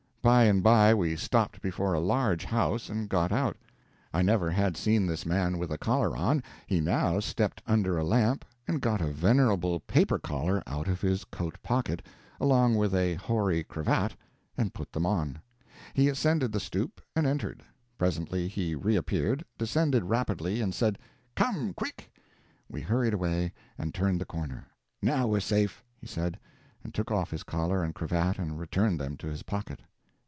By 0.23 0.43
and 0.43 0.61
by 0.61 0.93
we 0.93 1.15
stopped 1.15 1.63
before 1.63 1.93
a 1.95 1.99
large 1.99 2.45
house 2.45 2.89
and 2.89 3.09
got 3.09 3.31
out. 3.31 3.57
I 4.13 4.21
never 4.21 4.51
had 4.51 4.77
seen 4.77 5.07
this 5.07 5.25
man 5.25 5.57
with 5.57 5.71
a 5.71 5.79
collar 5.79 6.15
on. 6.15 6.43
He 6.67 6.79
now 6.79 7.19
stepped 7.19 7.63
under 7.65 7.97
a 7.97 8.03
lamp 8.03 8.45
and 8.67 8.81
got 8.83 9.01
a 9.01 9.07
venerable 9.11 9.79
paper 9.79 10.19
collar 10.19 10.61
out 10.67 10.87
of 10.87 11.01
his 11.01 11.23
coat 11.23 11.57
pocket, 11.63 12.05
along 12.39 12.75
with 12.75 12.93
a 12.93 13.15
hoary 13.15 13.63
cravat, 13.63 14.15
and 14.55 14.75
put 14.75 14.91
them 14.91 15.07
on. 15.07 15.39
He 15.95 16.07
ascended 16.07 16.51
the 16.51 16.59
stoop, 16.59 17.01
and 17.15 17.25
entered. 17.25 17.63
Presently 17.97 18.47
he 18.47 18.75
reappeared, 18.75 19.43
descended 19.57 20.03
rapidly, 20.03 20.61
and 20.61 20.71
said: 20.71 20.99
"Come 21.35 21.73
quick!" 21.73 22.13
We 22.69 22.81
hurried 22.81 23.15
away, 23.15 23.53
and 23.75 23.91
turned 23.91 24.21
the 24.21 24.25
corner. 24.25 24.67
"Now 25.01 25.25
we're 25.25 25.39
safe," 25.39 25.83
he 25.97 26.05
said, 26.05 26.37
and 26.83 26.93
took 26.93 27.09
off 27.09 27.31
his 27.31 27.41
collar 27.41 27.83
and 27.83 27.95
cravat 27.95 28.37
and 28.37 28.59
returned 28.59 28.99
them 28.99 29.17
to 29.17 29.25
his 29.25 29.41
pocket. 29.41 29.79